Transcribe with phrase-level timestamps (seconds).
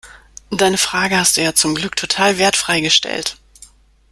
[0.49, 3.37] Deine Frage hast du ja zum Glück total wertfrei gestellt.